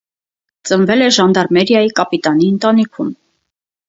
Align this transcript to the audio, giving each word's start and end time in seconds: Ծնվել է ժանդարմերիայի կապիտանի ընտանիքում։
Ծնվել 0.69 1.03
է 1.07 1.09
ժանդարմերիայի 1.17 1.91
կապիտանի 1.99 2.47
ընտանիքում։ 2.55 3.13